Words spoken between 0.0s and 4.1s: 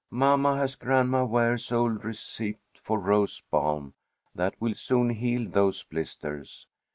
"Mamma has Grandma Ware's old receipt for rose balm,